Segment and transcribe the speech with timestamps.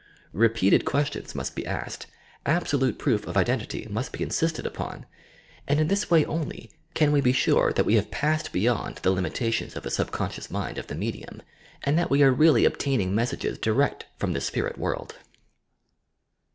[0.33, 2.07] Repeated questions must be asked,
[2.43, 5.05] absolute proof of identity must be insisted upon,
[5.67, 9.11] and in this way only can we be sure that we have passed beyond the
[9.11, 11.43] limitations of the subconscious mind of the medium,
[11.83, 15.17] and that we are really obtaining mes sages direct from the Spirit World.